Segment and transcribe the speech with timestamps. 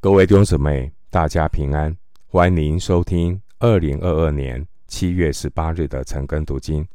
[0.00, 1.94] 各位弟兄姊妹，大家平安，
[2.28, 6.86] 欢迎收听二零二二年七月十八日的晨更读经。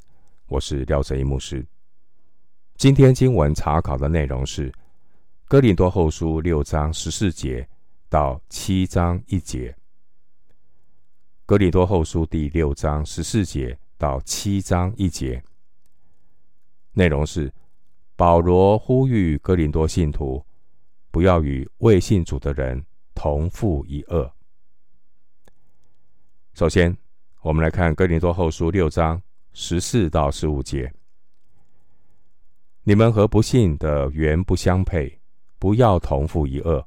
[0.47, 1.66] 我是廖哲一牧师。
[2.78, 4.71] 今天经文查考的内容是
[5.50, 7.68] 《哥林多后书》六章十四节
[8.07, 9.70] 到七章一节，
[11.45, 15.43] 《哥林多后书》第六章十四节到七章一节，
[16.93, 17.51] 内容是
[18.15, 20.41] 保罗呼吁哥林多信徒
[21.11, 22.81] 不要与未信主的人。
[23.14, 24.31] 同父一轭。
[26.53, 26.95] 首先，
[27.41, 29.22] 我们来看《哥林多后书》六章
[29.53, 30.94] 十四到十五节：
[32.84, 35.20] 你们和不信的原不相配，
[35.58, 36.86] 不要同父一轭。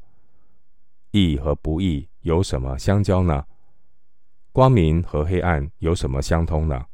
[1.10, 3.44] 义和不义有什么相交呢？
[4.52, 6.86] 光明和黑暗有什么相通呢？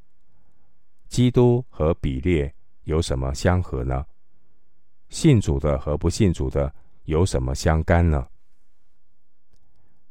[1.08, 4.06] 基督和比列有什么相合呢？
[5.08, 6.72] 信主的和不信主的
[7.04, 8.26] 有什么相干呢？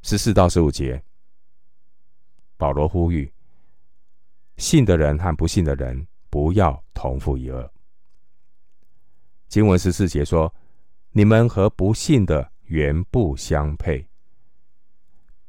[0.03, 1.01] 十四到十五节，
[2.57, 3.31] 保罗呼吁
[4.57, 7.69] 信的人和不信的人不要同负一轭。
[9.47, 10.53] 经文十四节说
[11.11, 14.07] ：“你们和不信的原不相配，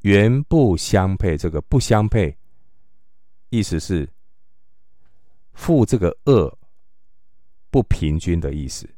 [0.00, 1.37] 原不相配。
[1.37, 2.37] 这个不相配，
[3.48, 4.09] 意思是
[5.55, 6.55] 负这个轭
[7.70, 8.89] 不平均的意思。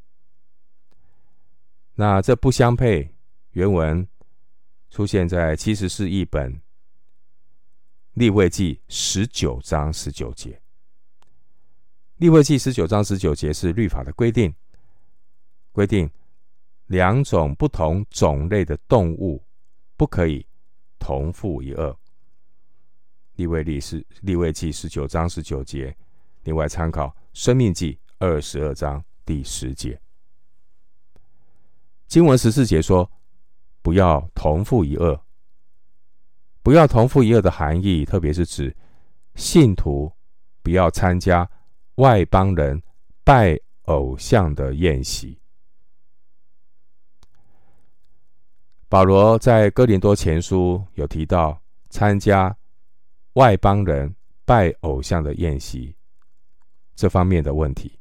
[1.94, 3.14] 那这不相配，
[3.52, 4.06] 原文。”
[4.94, 6.60] 出现在七十士译本
[8.12, 10.62] 立位记十九章十九节。
[12.18, 14.54] 立位记十九章十九节是律法的规定，
[15.72, 16.08] 规定
[16.86, 19.42] 两种不同种类的动物
[19.96, 20.46] 不可以
[21.00, 21.96] 同负一轭。
[23.34, 25.92] 立位历是立位记十九章十九节，
[26.44, 30.00] 另外参考生命记二十二章第十节。
[32.06, 33.10] 经文十四节说。
[33.84, 35.20] 不要同父一轭。
[36.62, 38.74] 不要同父一轭的含义，特别是指
[39.34, 40.10] 信徒
[40.62, 41.46] 不要参加
[41.96, 42.82] 外邦人
[43.22, 45.38] 拜偶像的宴席。
[48.88, 52.56] 保罗在哥林多前书有提到参加
[53.34, 55.94] 外邦人拜偶像的宴席
[56.96, 57.98] 这方面的问题。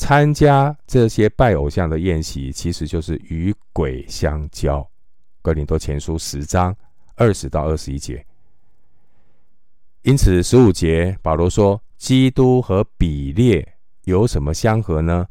[0.00, 4.84] 参加这些拜偶像的宴席，其实就是与鬼相交。
[5.42, 6.74] 哥林多前书十章
[7.16, 8.24] 二十到二十一节。
[10.00, 15.26] 因此十五节保罗说：“基督和比列有什么相合呢？”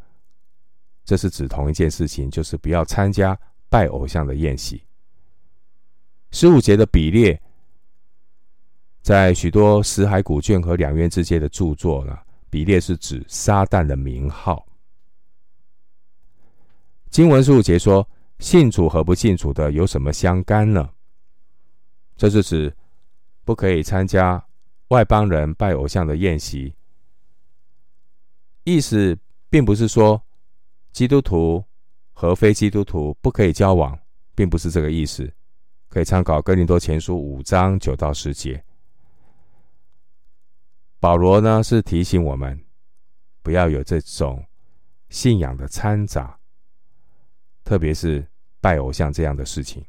[1.03, 3.35] 这是指同一件事情，就是不要参加
[3.69, 4.83] 拜偶像的宴席。
[6.29, 7.41] 十五节的比列，
[9.01, 12.15] 在许多死海古卷和两院之间的著作呢。
[12.49, 14.65] 比列是指撒旦的名号。
[17.09, 18.07] 经文十五节说
[18.39, 20.89] ：“信主和不信主的有什么相干呢？”
[22.15, 22.75] 这是指
[23.43, 24.43] 不可以参加
[24.89, 26.73] 外邦人拜偶像的宴席。
[28.63, 29.17] 意思
[29.49, 30.21] 并不是说
[30.91, 31.63] 基督徒
[32.13, 33.97] 和非基督徒不可以交往，
[34.35, 35.31] 并不是这个意思。
[35.87, 38.63] 可以参考哥林多前书五章九到十节。
[40.99, 42.61] 保罗呢，是提醒我们，
[43.41, 44.45] 不要有这种
[45.07, 46.37] 信仰的掺杂，
[47.63, 48.27] 特别是
[48.59, 49.85] 拜偶像这样的事情。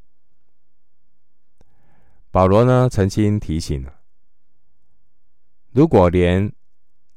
[2.30, 3.92] 保罗呢，曾经提醒了，
[5.72, 6.52] 如果连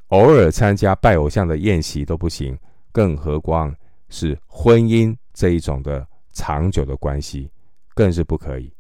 [0.08, 2.58] 偶尔参加拜偶像的宴席都不行，
[2.92, 3.76] 更何况
[4.10, 7.52] 是婚姻这一种的长久的关系，
[7.94, 8.74] 更是不可以。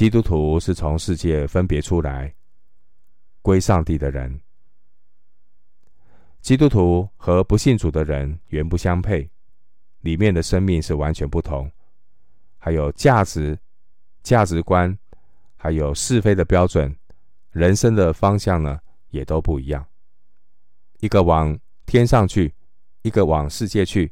[0.00, 2.34] 基督徒是从世界分别出来
[3.42, 4.40] 归上帝的人。
[6.40, 9.28] 基督徒和不信主的人原不相配，
[10.00, 11.70] 里面的生命是完全不同，
[12.56, 13.58] 还有价值、
[14.22, 14.98] 价值观，
[15.54, 16.96] 还有是非的标准，
[17.50, 18.80] 人生的方向呢，
[19.10, 19.84] 也都不一样。
[21.00, 22.54] 一个往天上去，
[23.02, 24.10] 一个往世界去，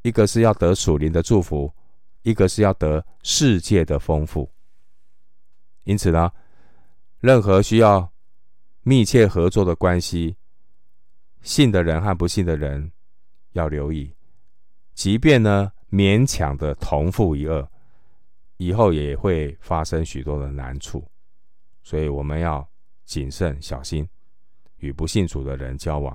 [0.00, 1.70] 一个是要得属灵的祝福，
[2.22, 4.50] 一个是要得世界的丰富。
[5.88, 6.30] 因此呢，
[7.18, 8.12] 任何需要
[8.82, 10.36] 密切合作的关系，
[11.40, 12.92] 信的人和不信的人
[13.52, 14.14] 要留意。
[14.92, 17.66] 即便呢勉强的同负一轭，
[18.58, 21.02] 以后也会发生许多的难处。
[21.82, 22.68] 所以我们要
[23.06, 24.06] 谨慎小心，
[24.76, 26.14] 与不信主的人交往，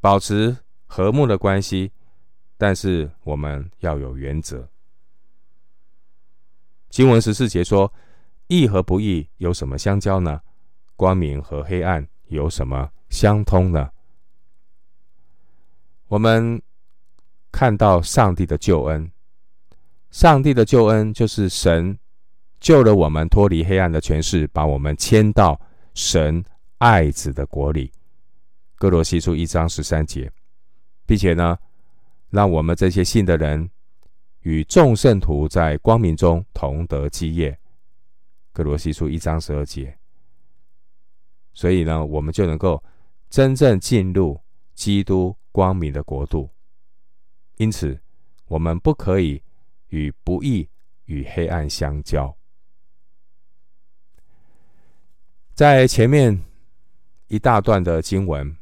[0.00, 1.92] 保持和睦的关系，
[2.58, 4.68] 但是我们要有原则。
[6.88, 7.88] 经文十四节说。
[8.48, 10.40] 义和不义有什么相交呢？
[10.94, 13.90] 光明和黑暗有什么相通呢？
[16.08, 16.62] 我们
[17.50, 19.10] 看到上帝的救恩。
[20.10, 21.98] 上帝的救恩就是神
[22.60, 25.60] 救了我们脱离黑暗的权势，把我们迁到
[25.94, 26.42] 神
[26.78, 27.92] 爱子的国里。
[28.76, 30.30] 哥罗西书一章十三节，
[31.04, 31.58] 并且呢，
[32.30, 33.68] 让我们这些信的人
[34.42, 37.58] 与众圣徒在光明中同得基业。
[38.56, 39.98] 歌罗西书一章十二节。
[41.52, 42.82] 所以呢，我们就能够
[43.28, 44.40] 真正进入
[44.72, 46.48] 基督光明的国度。
[47.58, 48.00] 因此，
[48.46, 49.42] 我们不可以。
[49.90, 50.68] 与不义
[51.04, 52.36] 与黑暗相交，
[55.54, 56.42] 在前面
[57.28, 58.54] 一大段的经文，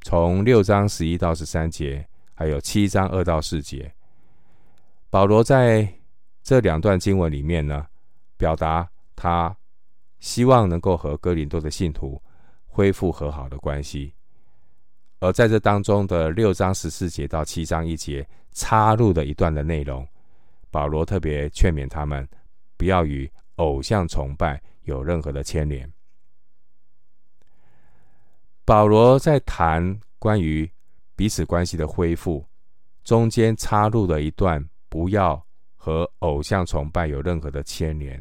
[0.00, 3.94] 从六章十一到十三节，还有七章二到四节，
[5.08, 6.00] 保罗在
[6.42, 7.86] 这两段经文里面呢，
[8.36, 8.90] 表达
[9.22, 9.56] 他
[10.18, 12.20] 希望能够和哥林多的信徒
[12.66, 14.12] 恢复和好的关系，
[15.20, 20.04] 而在这当中的六章十四节到七章一节插入的一段的内容。
[20.72, 22.28] 保罗特别劝勉他们，
[22.76, 25.88] 不要与偶像崇拜有任何的牵连。
[28.64, 30.68] 保罗在谈关于
[31.14, 32.44] 彼此关系的恢复，
[33.04, 35.40] 中间插入了一段“不要
[35.76, 38.20] 和偶像崇拜有任何的牵连”，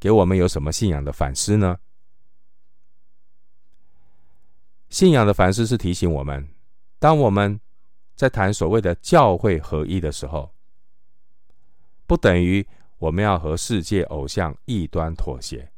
[0.00, 1.78] 给我们有什么信仰的反思呢？
[4.88, 6.48] 信仰的反思是提醒我们，
[6.98, 7.60] 当我们
[8.16, 10.52] 在谈所谓的教会合一的时候，
[12.06, 12.66] 不等于
[12.98, 15.70] 我们要和世界偶像异端妥协，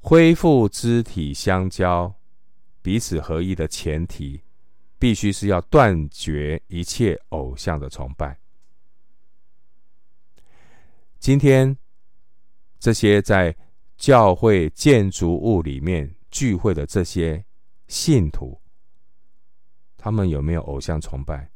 [0.00, 2.12] 恢复肢体相交、
[2.82, 4.42] 彼此合一的前提，
[4.98, 8.39] 必须是要断绝一切偶像的崇拜。
[11.20, 11.76] 今天
[12.78, 13.54] 这些在
[13.98, 17.44] 教会建筑物里面聚会的这些
[17.88, 18.58] 信徒，
[19.98, 21.50] 他们有没有偶像崇拜？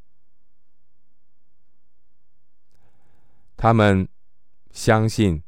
[3.56, 4.06] 他们
[4.70, 5.42] 相信，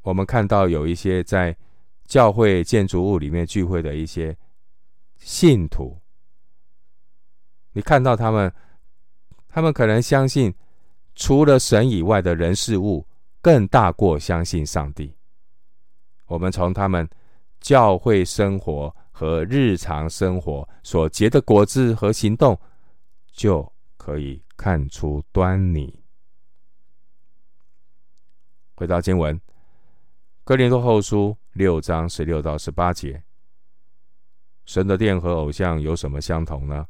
[0.00, 1.56] 我们看到有一些在
[2.04, 4.36] 教会建筑物里面聚会的一些
[5.18, 6.00] 信徒，
[7.74, 8.52] 你看到他们，
[9.48, 10.52] 他们可能相信
[11.14, 13.06] 除了神以外的人事物
[13.40, 15.14] 更大过相信上帝。
[16.26, 17.08] 我们从他们
[17.60, 22.58] 教会生活和日常生活所结的果子和行动，
[23.32, 26.02] 就可以看出端倪。
[28.74, 29.38] 回到经文，
[30.42, 33.22] 《哥林多后书》六章十六到十八节，
[34.64, 36.86] 神的殿和偶像有什么相同呢？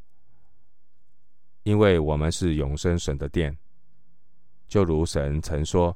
[1.65, 3.57] 因为我们是永生神的殿，
[4.73, 5.95] 就如神曾说：“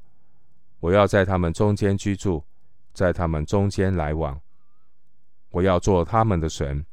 [0.80, 2.44] 我要在他们中间居住，
[2.92, 4.38] 在他们中间来往，
[5.48, 6.84] 我要做他们的神，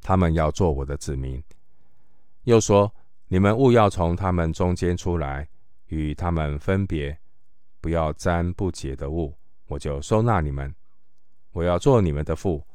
[0.00, 1.44] 他们要做我的子民。”
[2.44, 2.90] 又说
[3.28, 5.46] ：“你们勿要从他们中间出来，
[5.88, 7.14] 与他们分别。”
[7.82, 9.36] 不要沾不洁的物，
[9.66, 10.74] 我就收纳你们。
[11.52, 12.66] 我要做你们的父，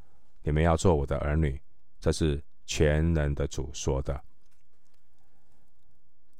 [0.43, 1.59] 你们要做我的儿女。
[1.99, 4.23] 这是全能的主说的。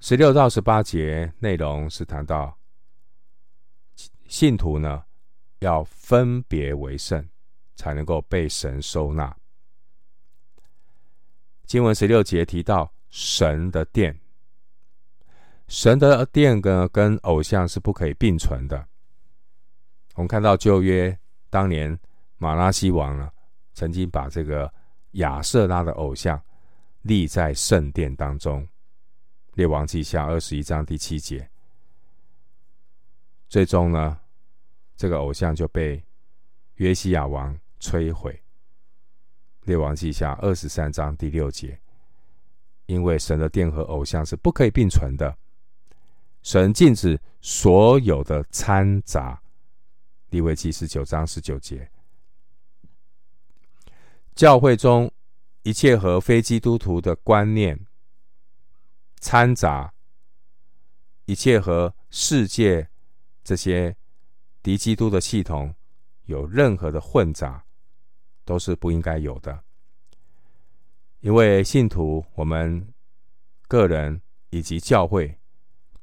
[0.07, 2.55] 十六到十八节内容是谈到
[4.27, 5.03] 信徒呢，
[5.61, 7.27] 要分别为圣，
[7.75, 9.35] 才能够被神收纳。
[11.65, 14.15] 经文十六节提到神的殿。
[15.67, 18.87] 神的殿跟跟偶像是不可以并存的。
[20.13, 21.17] 我们看到旧约
[21.49, 21.99] 当年
[22.37, 23.31] 马拉西王呢，
[23.73, 24.71] 曾经把这个
[25.13, 26.39] 亚瑟拉的偶像
[27.01, 28.67] 立在圣殿当中，
[29.55, 31.49] 列王记下二十一章第七节。
[33.47, 34.19] 最终呢，
[34.97, 36.03] 这个偶像就被
[36.75, 38.37] 约西亚王摧毁，
[39.63, 41.79] 列王记下二十三章第六节。
[42.87, 45.35] 因为神的殿和偶像是不可以并存的。
[46.43, 49.41] 神禁止所有的掺杂，
[50.29, 51.89] 利未记十九章十九节。
[54.35, 55.09] 教会中
[55.63, 57.79] 一切和非基督徒的观念
[59.25, 59.91] 掺杂，
[61.25, 62.87] 一切和世界
[63.43, 63.95] 这些
[64.61, 65.73] 敌基督的系统
[66.25, 67.65] 有任何的混杂，
[68.43, 69.63] 都是不应该有的。
[71.21, 72.93] 因为信徒，我们
[73.67, 75.39] 个人以及教会。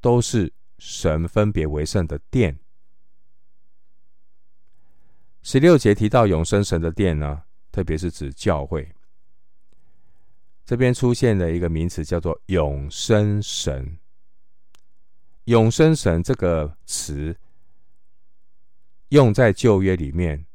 [0.02, 2.59] 都是神分别为圣的殿。
[5.41, 8.93] 十六节提到永生神的殿呢，特别是指教会。
[10.64, 13.99] 这边出现了一个名词，叫做永生神。
[15.45, 17.37] 永生神这个词
[19.09, 20.47] 用在旧约里面，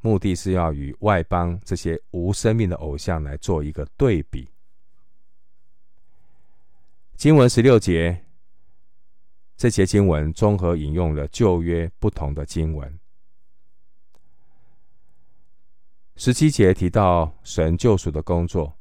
[0.00, 4.48] 目的是要与外邦这些无生命的偶像来做一个对比。
[7.14, 8.24] 经文十六节，
[9.56, 12.98] 这节经文综合引用了旧约不同的经文。
[16.16, 18.78] 十七节提到神救赎的工作，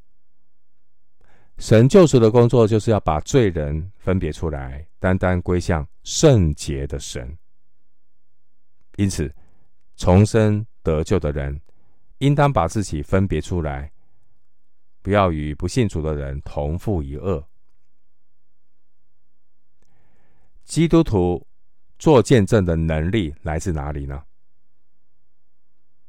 [1.58, 7.38] 神救赎的工作就是要把罪人分别出来，单单归向圣洁的神。
[8.98, 9.34] 因此，
[9.96, 11.60] 重生得救的人，
[12.18, 13.92] 应当把自己分别出来，
[15.02, 17.44] 不要与不信主的人同负一轭。
[20.66, 21.46] 基督徒
[21.98, 24.24] 做见证的能力来自哪里呢？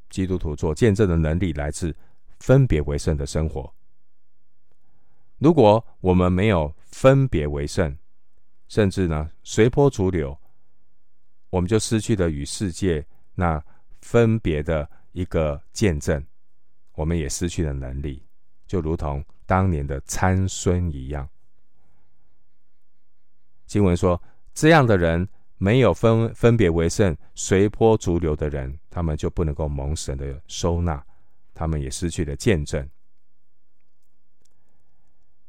[0.09, 1.95] 基督徒做见证的能力来自
[2.41, 3.73] 分别为圣的生活。
[5.39, 7.97] 如果我们没有分别为圣，
[8.69, 10.39] 甚至呢随波逐流，
[11.51, 13.63] 我们就失去了与世界那
[14.01, 16.25] 分别的一个见证，
[16.95, 18.23] 我们也失去了能力，
[18.67, 21.29] 就如同当年的参孙一样。
[23.67, 24.21] 经文说，
[24.55, 25.29] 这样的人。
[25.59, 31.03] 没有分分别为圣、随波逐流的人，他们就不能够蒙神的收纳，
[31.55, 32.87] 他们也失去了见证。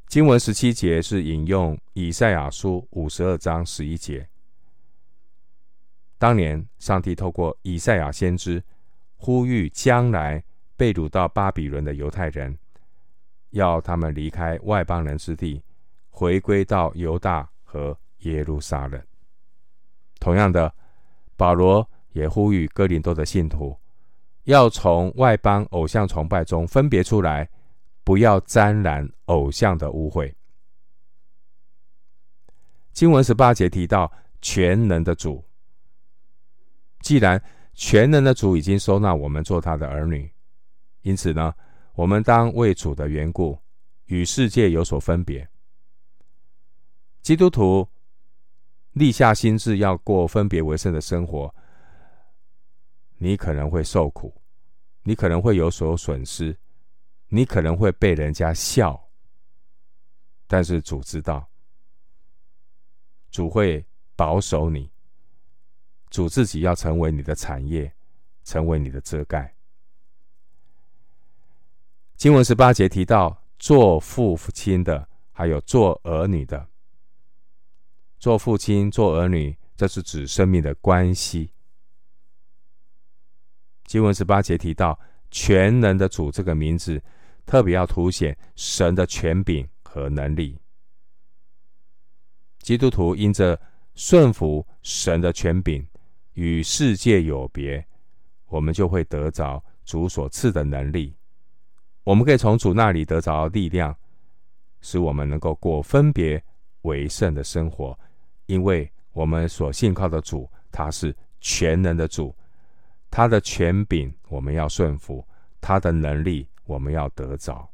[0.07, 4.25] 经文十七节是引用以赛亚书五十二章十一节。
[6.17, 8.63] 当年上帝透过以赛亚先知
[9.17, 10.41] 呼吁将来
[10.77, 12.57] 被掳到巴比伦的犹太人，
[13.49, 15.61] 要他们离开外邦人之地，
[16.09, 19.01] 回归到犹大和耶路撒冷。
[20.21, 20.73] 同样的，
[21.35, 23.77] 保罗也呼吁哥林多的信徒，
[24.45, 27.49] 要从外邦偶像崇拜中分别出来，
[28.07, 30.33] 不要沾染偶像的污秽。
[32.93, 34.09] 经文十八节提到
[34.41, 35.43] 全能的主，
[37.01, 40.31] 既然全能的主已经收纳我们做他的儿女，
[41.01, 41.53] 因此呢，
[41.95, 43.59] 我们当为主的缘故
[44.05, 45.45] 与世界有所分别。
[47.21, 47.85] 基督徒。
[48.93, 51.53] 立下心志要过分别为圣的生活，
[53.17, 54.33] 你可能会受苦，
[55.03, 56.57] 你可能会有所损失，
[57.29, 59.09] 你可能会被人家笑，
[60.47, 61.49] 但是主知道，
[63.29, 64.89] 主会保守你，
[66.09, 67.93] 主自己要成为你的产业，
[68.43, 69.53] 成为你的遮盖。
[72.15, 76.67] 经文十八节提到做父亲的，还有做儿女的。
[78.17, 81.53] 做父亲、做儿女，这是指生命的关系。
[83.85, 86.99] 经文十八节提到“全能的主”这个名字，
[87.47, 90.55] 特别要凸显神的权柄和能力。
[92.59, 93.59] 基督徒因着
[93.95, 95.83] 顺服神的权柄，
[96.33, 97.83] 与世界有别，
[98.47, 101.15] 我们就会得着主所赐的能力。
[102.03, 103.95] 我们可以从主那里得着力量，
[104.81, 106.43] 使我们能够过分别
[106.81, 107.97] 为圣的生活。
[108.45, 112.35] 因为我们所信靠的主，他是全能的主，
[113.09, 115.25] 他的权柄我们要顺服，
[115.61, 117.67] 他的能力我们要得着。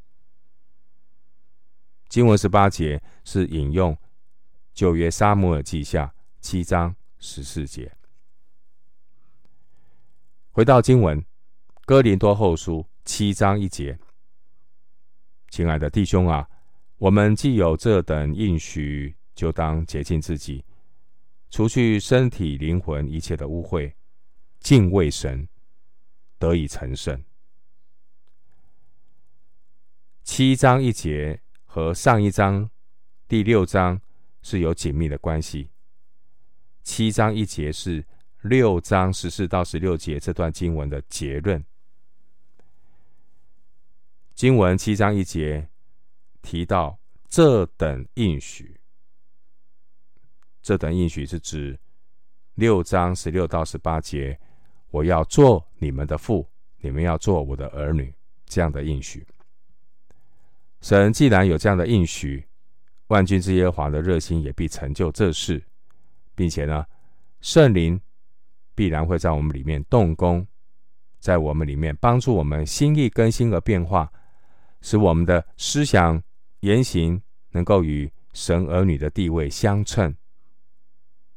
[2.08, 3.98] 经文十八节是引用
[4.74, 7.92] 旧约撒母耳记下七章十四节。
[10.52, 11.22] 回到经文，
[11.86, 14.00] 哥林多后书七章一节，
[15.50, 16.48] 亲爱的弟兄啊，
[16.98, 19.14] 我们既有这等应许。
[19.36, 20.64] 就当洁净自己，
[21.50, 23.92] 除去身体、灵魂一切的污秽，
[24.60, 25.50] 敬畏神，
[26.38, 27.20] 得以成圣。
[30.36, 32.68] 七章一节和上一章
[33.28, 34.02] 第六章
[34.42, 35.70] 是有紧密的关系。
[36.82, 38.04] 七章一节是
[38.42, 41.64] 六章十四到十六节这段经文的结论。
[44.34, 45.70] 经文七章一节
[46.42, 46.98] 提到
[47.28, 48.82] 这等应许。
[50.64, 51.80] 这等应许是指
[52.56, 54.40] 六章十六到十八节，
[54.90, 56.50] 我要做你们的父，
[56.80, 58.12] 你们要做我的儿女，
[58.48, 59.24] 这样的应许。
[60.84, 62.46] 神既然有这样的应许，
[63.08, 65.64] 万军之耶和华的热心也必成就这事，
[66.36, 66.86] 并且呢，
[67.40, 68.00] 圣灵
[68.76, 70.46] 必然会在我们里面动工，
[71.20, 74.12] 在我们里面帮助我们心意更新而变化，
[74.82, 76.22] 使我们的思想
[76.60, 77.20] 言行
[77.52, 80.14] 能够与神儿女的地位相称。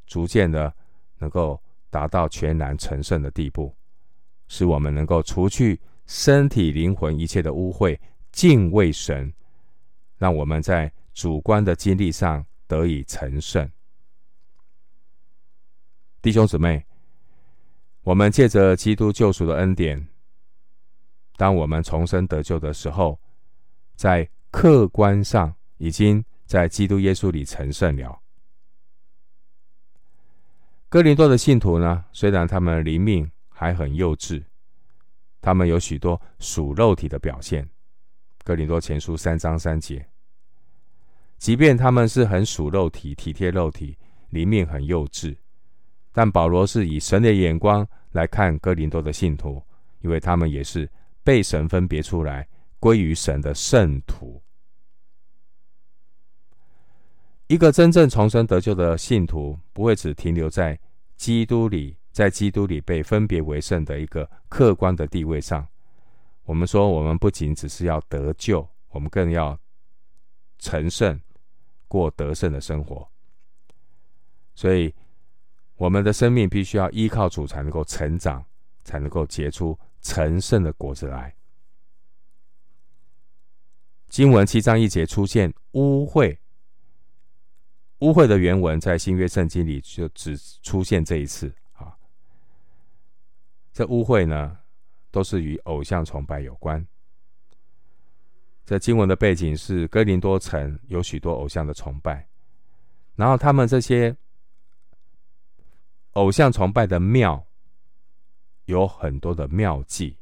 [0.09, 0.75] 逐渐的，
[1.19, 3.73] 能够达到全然成圣的地步，
[4.49, 7.97] 使我们能够除去身体、灵魂一切的污秽，
[8.37, 9.33] 敬畏神，
[10.19, 13.67] 让我们在主观的经历上得以成圣。
[16.21, 16.85] 弟兄姊妹，
[18.03, 20.07] 我们借着基督救赎的恩典，
[21.39, 23.19] 当我们重生得救的时候，
[23.95, 28.21] 在客观上已经在基督耶稣里成圣了。
[30.91, 34.45] 哥林多的信徒呢，虽然他们灵命还很幼稚，
[35.41, 37.67] 他们有许多属肉体的表现。
[38.47, 40.07] 哥林多前书三章三节，
[41.37, 43.99] 即便他们是很属肉体、体贴肉体、
[44.31, 45.37] 灵命很幼稚，
[46.13, 49.61] 但保罗是以神的眼光来看哥林多的信徒，
[49.99, 50.89] 因为他们也是
[51.25, 52.47] 被神分别出来，
[52.79, 54.41] 归于神的圣徒。
[57.49, 60.79] 一个真正重生得救的信徒，不会只停留在
[61.17, 65.67] 基督里，在基督里被分别为圣的一个客观的地位上。
[66.47, 69.59] 我们说，我们不仅只是要得救，我们更要
[70.59, 71.21] 成圣，
[71.89, 73.07] 过得胜的生活。
[74.55, 74.95] 所以，
[75.75, 78.43] 我们的生命必须要依靠主，才能够成长，
[78.85, 81.35] 才能够结出成圣的果子来。
[84.09, 86.39] 经文七章一节出现污秽。
[87.99, 91.97] 污秽的原文在新约圣经里就只出现这一次啊。
[93.73, 94.59] 这污秽呢，
[95.17, 96.87] 都是与偶像崇拜有关。
[98.67, 102.29] 这经文的背景是哥林多城有许多偶像的崇拜，
[103.15, 104.15] 然后他们这些
[106.13, 107.47] 偶像崇拜的庙
[108.67, 110.15] 有很多的庙妓，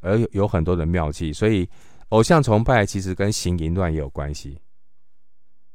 [0.00, 1.68] 而有很多的庙妓，所以
[2.08, 4.58] 偶像崇拜其实跟行淫乱也有关系。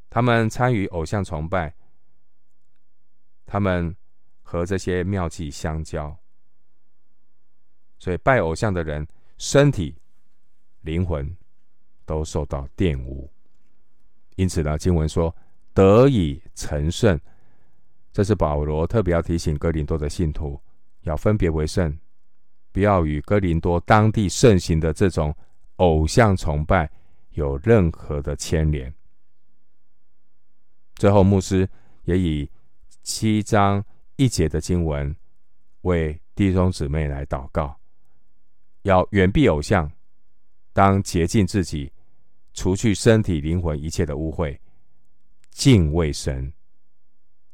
[0.10, 1.76] 他们参与偶像崇拜，
[3.46, 3.96] 他们
[4.42, 6.18] 和这些庙妓相交，
[8.02, 9.96] 所以拜偶像的人身体、
[10.82, 11.38] 灵魂
[12.04, 13.30] 都受到玷污。
[14.38, 15.34] 因此呢，经文说
[15.72, 17.20] 得以成圣，
[18.12, 20.60] 这是保罗特别要提醒哥林多的信徒，
[21.02, 21.96] 要分别为圣，
[22.72, 25.32] 不要与哥林多当地盛行的这种
[25.76, 26.90] 偶像崇拜
[27.34, 28.92] 有任何的牵连。
[30.96, 31.70] 最后，牧师
[32.06, 32.50] 也以
[33.04, 33.84] 七章
[34.16, 35.16] 一节的经文
[35.82, 37.80] 为弟兄姊妹来祷告，
[38.84, 39.92] 要远避偶像，
[40.74, 41.92] 当洁净自己，
[42.54, 44.58] 除去身体、灵魂一切的污秽，
[45.52, 46.52] 敬畏神，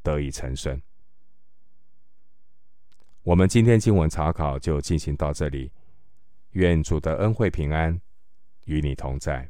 [0.02, 0.80] 得以成神。
[3.22, 5.70] 我们今天经文查考就进行到这里，
[6.52, 8.00] 愿主的恩惠平安
[8.64, 9.48] 与你同在。